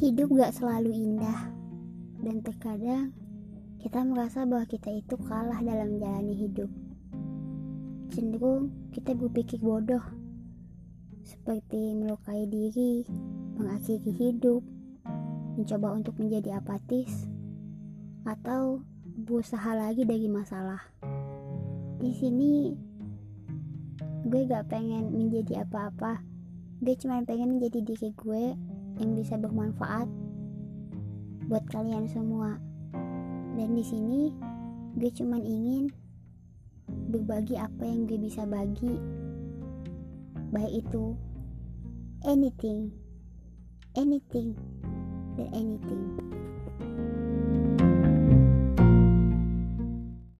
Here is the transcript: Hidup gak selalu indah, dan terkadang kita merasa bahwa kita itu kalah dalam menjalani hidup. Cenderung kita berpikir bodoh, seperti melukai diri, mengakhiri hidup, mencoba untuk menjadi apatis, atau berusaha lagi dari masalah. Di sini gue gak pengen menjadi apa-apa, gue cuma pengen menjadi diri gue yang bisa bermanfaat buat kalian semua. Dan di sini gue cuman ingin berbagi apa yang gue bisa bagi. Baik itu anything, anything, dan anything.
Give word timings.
Hidup 0.00 0.32
gak 0.32 0.56
selalu 0.56 0.88
indah, 0.94 1.52
dan 2.24 2.40
terkadang 2.40 3.12
kita 3.76 4.00
merasa 4.00 4.48
bahwa 4.48 4.64
kita 4.64 4.88
itu 4.88 5.20
kalah 5.28 5.60
dalam 5.60 5.98
menjalani 5.98 6.32
hidup. 6.32 6.70
Cenderung 8.08 8.72
kita 8.96 9.12
berpikir 9.12 9.60
bodoh, 9.60 10.00
seperti 11.20 11.92
melukai 11.92 12.48
diri, 12.48 13.04
mengakhiri 13.60 14.12
hidup, 14.16 14.64
mencoba 15.60 15.92
untuk 15.92 16.16
menjadi 16.16 16.56
apatis, 16.56 17.28
atau 18.24 18.80
berusaha 19.04 19.76
lagi 19.76 20.08
dari 20.08 20.24
masalah. 20.24 20.80
Di 22.00 22.16
sini 22.16 22.72
gue 24.24 24.40
gak 24.48 24.72
pengen 24.72 25.12
menjadi 25.12 25.68
apa-apa, 25.68 26.24
gue 26.80 26.96
cuma 26.96 27.20
pengen 27.28 27.60
menjadi 27.60 27.84
diri 27.84 28.08
gue 28.16 28.56
yang 29.00 29.16
bisa 29.16 29.38
bermanfaat 29.38 30.08
buat 31.48 31.64
kalian 31.70 32.08
semua. 32.08 32.58
Dan 33.56 33.76
di 33.76 33.84
sini 33.84 34.32
gue 34.96 35.10
cuman 35.12 35.40
ingin 35.44 35.88
berbagi 37.12 37.56
apa 37.56 37.84
yang 37.84 38.08
gue 38.08 38.18
bisa 38.20 38.44
bagi. 38.44 38.96
Baik 40.52 40.84
itu 40.84 41.16
anything, 42.28 42.92
anything, 43.96 44.52
dan 45.36 45.48
anything. 45.56 46.02